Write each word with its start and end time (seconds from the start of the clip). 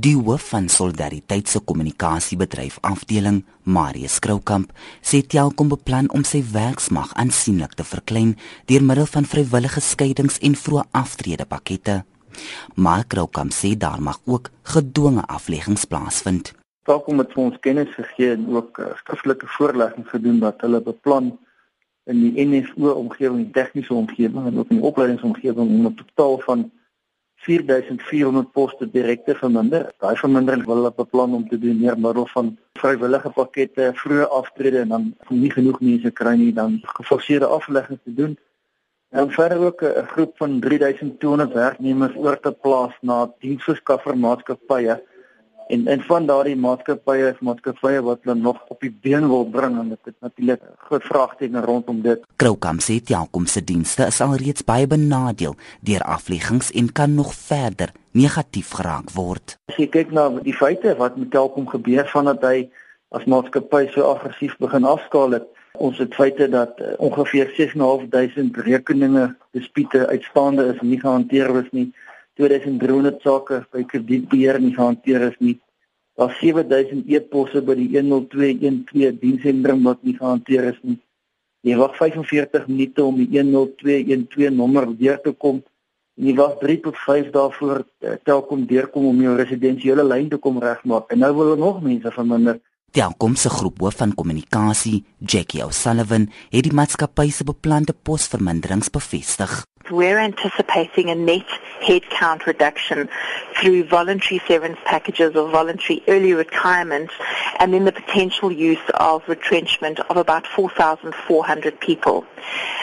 Die 0.00 0.14
hoof 0.16 0.44
van 0.48 0.68
Solidariteit 0.72 1.48
se 1.50 1.60
kommunikasiebedryf 1.60 2.78
afdeling, 2.86 3.42
Marius 3.62 4.14
Kroukamp, 4.24 4.70
sê 5.04 5.18
Telkom 5.20 5.68
beplan 5.68 6.06
om 6.16 6.22
sy 6.24 6.40
werksmag 6.54 7.10
aansienlik 7.20 7.74
te 7.76 7.84
verklein 7.84 8.30
deur 8.70 8.86
middel 8.86 9.10
van 9.10 9.28
vrywillige 9.28 9.82
skeidings 9.84 10.38
en 10.46 10.56
vroeë 10.56 10.86
aftrede 11.02 11.44
pakkette. 11.50 11.98
Maar 12.80 13.04
Kroukamp 13.12 13.52
sê 13.52 13.74
daar 13.76 14.00
mag 14.00 14.22
ook 14.24 14.48
gedwonge 14.72 15.26
afleggings 15.26 15.84
plaasvind. 15.90 16.54
Telkom 16.88 17.20
het 17.20 17.36
ons 17.36 17.60
kennis 17.60 17.92
gegee 17.98 18.32
en 18.38 18.48
ook 18.56 18.80
uh, 18.80 18.94
skriftelike 19.02 19.52
voorlegging 19.58 20.08
gedoen 20.08 20.40
dat 20.40 20.64
hulle 20.64 20.80
beplan 20.86 21.34
in 22.08 22.24
die 22.24 22.46
NSO 22.46 22.94
omgewing, 22.94 23.50
die 23.50 23.56
tegniese 23.58 23.92
omgewing 23.92 24.48
en 24.48 24.62
ook 24.62 24.72
in 24.72 24.80
die 24.80 24.92
opleidingsomgewing 24.94 25.66
om 25.68 25.90
'n 25.92 25.98
totaal 26.04 26.40
van 26.48 26.70
4400 27.40 28.52
poste 28.52 28.86
direkte 28.90 29.34
verminder. 29.34 29.88
Daai 30.02 30.16
vermindering 30.20 30.66
wil 30.66 30.82
hulle 30.82 30.92
beplan 30.96 31.34
om 31.38 31.48
te 31.48 31.58
doen 31.58 31.78
deur 31.80 31.96
middel 31.96 32.26
van 32.34 32.52
vrywillige 32.78 33.32
pakkette, 33.36 33.92
vroeë 34.02 34.28
aftrede 34.40 34.82
en 34.84 34.92
dan 34.94 35.06
nie 35.28 35.52
genoeg 35.52 35.80
mense 35.80 36.12
kry 36.20 36.34
nie 36.36 36.52
dan 36.52 36.80
geforseerde 36.98 37.48
afleggings 37.48 38.02
te 38.04 38.14
doen. 38.14 38.36
En 39.10 39.30
verder 39.30 39.58
ook 39.66 39.82
'n 39.82 40.06
groep 40.12 40.36
van 40.36 40.60
3200 40.60 41.52
werknemers 41.52 42.16
oor 42.16 42.40
te 42.40 42.52
plaas 42.52 42.94
na 43.00 43.32
diensverskaffermaatskappye 43.38 45.00
en 45.70 45.86
en 45.86 46.02
van 46.08 46.26
daardie 46.26 46.56
maatskappye 46.56 47.30
is 47.30 47.40
maatskappye 47.46 48.02
wat 48.06 48.24
hulle 48.24 48.36
nog 48.38 48.58
op 48.74 48.80
die 48.84 48.92
been 49.06 49.28
wil 49.30 49.46
bring 49.56 49.78
en 49.78 49.92
dit 49.94 50.10
is 50.12 50.16
natuurlik 50.20 50.62
groot 50.88 51.06
vraagteken 51.06 51.64
rondom 51.64 52.02
dit. 52.02 52.24
Kroukam 52.42 52.82
sê 52.82 52.98
Telkom 53.10 53.46
se 53.46 53.62
dienste 53.64 54.08
is 54.10 54.20
alreeds 54.24 54.66
baie 54.66 54.86
benadeel 54.90 55.56
deur 55.86 56.04
afleggings 56.16 56.72
en 56.72 56.92
kan 56.92 57.14
nog 57.14 57.32
verder 57.34 57.94
negatief 58.10 58.74
geraak 58.80 59.14
word. 59.14 59.56
As 59.70 59.78
jy 59.78 59.88
kyk 59.92 60.12
na 60.16 60.28
die 60.42 60.56
feite 60.56 60.96
wat 60.98 61.16
met 61.20 61.30
Telkom 61.30 61.68
gebeur 61.70 62.10
vandat 62.10 62.44
hy 62.46 62.68
as 63.14 63.26
maatskappy 63.30 63.86
so 63.94 64.10
aggressief 64.10 64.56
begin 64.62 64.86
afskaal 64.86 65.38
het, 65.38 65.48
ons 65.78 65.98
het 65.98 66.14
feite 66.14 66.48
dat 66.50 66.78
uh, 66.82 66.94
ongeveer 66.98 67.50
6.500 67.56 68.62
rekeninge 68.66 69.30
dispute 69.56 70.06
uitstaande 70.06 70.66
is 70.74 70.78
en 70.82 70.90
nie 70.90 71.00
gehanteer 71.00 71.50
is 71.62 71.70
nie. 71.76 71.90
2300 72.40 73.20
sake 73.24 73.64
by 73.72 73.84
kredietbeheer 73.84 74.60
nie 74.62 74.72
gehanteer 74.76 75.28
is 75.28 75.36
nie. 75.44 75.58
Daar 76.16 76.32
7000 76.40 77.08
e-posse 77.08 77.62
by 77.64 77.76
die 77.78 77.88
10212 77.92 79.20
diensentrum 79.20 79.84
wat 79.86 80.02
nie 80.04 80.16
gehanteer 80.16 80.70
is 80.72 80.80
nie. 80.82 80.98
Jy 81.64 81.76
wag 81.76 81.96
45 81.98 82.66
minute 82.68 83.04
om 83.04 83.20
die 83.20 83.28
10212 83.28 84.56
nommer 84.56 84.88
deur 84.96 85.20
te 85.20 85.34
kom. 85.36 85.60
Jy 86.20 86.34
wag 86.36 86.56
3 86.60 86.78
tot 86.88 86.98
5 87.04 87.30
dae 87.36 87.52
voor 87.56 87.82
uh, 87.84 88.16
Telkom 88.24 88.66
deurkom 88.68 89.06
om 89.12 89.22
jou 89.24 89.36
residensiële 89.36 90.04
lyn 90.04 90.28
te 90.32 90.40
kom 90.40 90.60
regmaak. 90.60 91.12
En 91.12 91.24
nou 91.24 91.32
wil 91.36 91.52
hulle 91.52 91.60
nog 91.60 91.80
mense 91.84 92.12
verminder. 92.16 92.60
Telkom 92.96 93.36
se 93.38 93.52
groephoof 93.52 94.00
van 94.02 94.16
kommunikasie, 94.18 95.04
Jackie 95.18 95.62
O'Sullivan, 95.64 96.26
het 96.50 96.66
die 96.66 96.74
maatskappy 96.74 97.30
se 97.30 97.46
beplande 97.46 97.94
posverminderings 97.94 98.90
bevestig. 98.90 99.60
we're 99.90 100.18
anticipating 100.18 101.10
a 101.10 101.14
net 101.14 101.46
headcount 101.80 102.46
reduction 102.46 103.08
through 103.60 103.84
voluntary 103.84 104.40
severance 104.46 104.78
packages 104.84 105.34
or 105.34 105.50
voluntary 105.50 106.02
early 106.08 106.32
retirement 106.32 107.10
and 107.58 107.72
then 107.72 107.84
the 107.84 107.92
potential 107.92 108.50
use 108.52 108.78
of 108.94 109.22
retrenchment 109.28 110.00
of 110.00 110.16
about 110.16 110.46
4,400 110.46 111.80
people. 111.80 112.24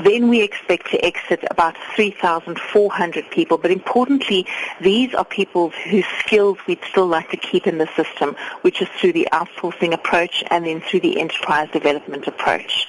Then 0.00 0.28
we 0.28 0.42
expect 0.42 0.90
to 0.90 1.04
exit 1.04 1.44
about 1.50 1.76
3,400 1.94 3.30
people, 3.30 3.58
but 3.58 3.70
importantly, 3.70 4.46
these 4.80 5.14
are 5.14 5.24
people 5.24 5.70
whose 5.70 6.06
skills 6.20 6.58
we'd 6.66 6.82
still 6.84 7.06
like 7.06 7.30
to 7.30 7.36
keep 7.36 7.66
in 7.66 7.78
the 7.78 7.88
system, 7.96 8.36
which 8.62 8.80
is 8.80 8.88
through 9.00 9.12
the 9.12 9.28
outsourcing 9.32 9.92
approach 9.92 10.44
and 10.50 10.66
then 10.66 10.80
through 10.80 11.00
the 11.00 11.20
enterprise 11.20 11.68
development 11.72 12.26
approach. 12.26 12.88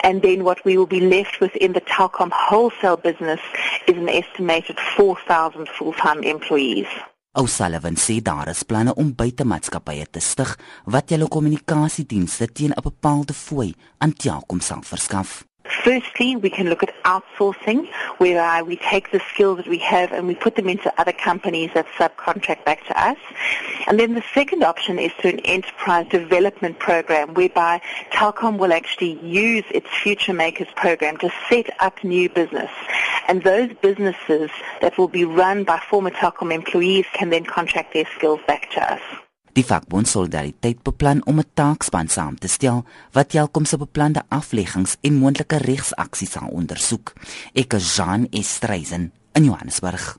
And 0.00 0.22
then 0.22 0.44
what 0.44 0.64
we 0.64 0.78
will 0.78 0.86
be 0.86 1.00
left 1.00 1.40
with 1.40 1.54
in 1.56 1.72
the 1.72 1.80
Telcom 1.80 2.30
wholesale 2.30 2.96
business 2.96 3.40
is 3.86 3.96
an 3.96 4.08
estimated 4.08 4.78
4,000 4.96 5.68
full-time 5.68 6.22
employees. 6.22 6.88
O'Sullivan 7.38 7.96
sê 7.96 8.22
daar 8.22 8.48
is 8.48 8.62
planne 8.62 8.94
om 8.94 9.14
buitemaatskappye 9.14 10.06
te 10.10 10.20
stig 10.20 10.54
wat 10.84 11.10
julle 11.12 11.28
kommunikasiedienste 11.28 12.46
teen 12.52 12.72
'n 12.72 12.82
bepaalde 12.82 13.34
fooi 13.34 13.74
aan 13.98 14.12
Telkom 14.12 14.60
sal 14.60 14.82
verskaf. 14.82 15.45
Firstly, 15.82 16.36
we 16.36 16.50
can 16.50 16.68
look 16.68 16.82
at 16.82 16.94
outsourcing, 17.04 17.88
where 18.18 18.42
uh, 18.42 18.62
we 18.64 18.76
take 18.76 19.12
the 19.12 19.20
skills 19.32 19.58
that 19.58 19.68
we 19.68 19.78
have 19.78 20.12
and 20.12 20.26
we 20.26 20.34
put 20.34 20.56
them 20.56 20.68
into 20.68 20.92
other 21.00 21.12
companies 21.12 21.70
that 21.74 21.86
subcontract 21.98 22.64
back 22.64 22.84
to 22.86 23.00
us. 23.00 23.18
And 23.86 23.98
then 23.98 24.14
the 24.14 24.24
second 24.34 24.64
option 24.64 24.98
is 24.98 25.12
through 25.12 25.30
an 25.30 25.40
enterprise 25.40 26.06
development 26.08 26.78
program, 26.78 27.34
whereby 27.34 27.80
Telcom 28.10 28.58
will 28.58 28.72
actually 28.72 29.18
use 29.24 29.64
its 29.70 29.88
Future 29.88 30.32
Makers 30.32 30.68
program 30.76 31.16
to 31.18 31.30
set 31.48 31.70
up 31.80 32.02
new 32.02 32.28
business. 32.28 32.70
And 33.28 33.42
those 33.42 33.72
businesses 33.80 34.50
that 34.80 34.98
will 34.98 35.08
be 35.08 35.24
run 35.24 35.64
by 35.64 35.78
former 35.78 36.10
Telcom 36.10 36.52
employees 36.52 37.06
can 37.12 37.30
then 37.30 37.44
contract 37.44 37.92
their 37.92 38.06
skills 38.16 38.40
back 38.46 38.70
to 38.72 38.92
us. 38.92 39.00
Die 39.56 39.64
vakbond 39.64 40.04
Solidariteit 40.04 40.82
beplan 40.84 41.22
om 41.24 41.38
'n 41.40 41.50
taakspan 41.54 42.08
saam 42.08 42.36
te 42.38 42.48
stel 42.48 42.84
wat 43.12 43.28
Telkom 43.28 43.64
se 43.64 43.76
beplande 43.76 44.22
afleggings 44.28 44.96
en 45.00 45.14
moontlike 45.14 45.56
regsaksies 45.56 46.30
sal 46.30 46.48
ondersoek. 46.48 47.12
Ek 47.54 47.72
is 47.72 47.96
Jean 47.96 48.26
Estreisen 48.30 49.12
in 49.32 49.44
Johannesburg. 49.44 50.18